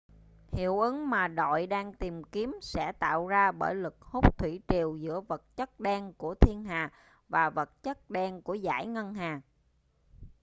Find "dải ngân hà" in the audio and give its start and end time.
8.63-9.41